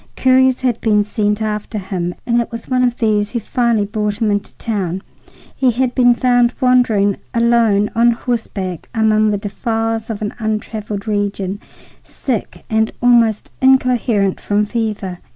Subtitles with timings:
[0.15, 4.19] Couriers had been sent after him, and it was one of these who finally brought
[4.19, 5.03] him into town.
[5.55, 11.59] He had been found wandering alone on horseback among the defiles of an untraveled region,
[12.03, 15.19] sick and almost incoherent from fever.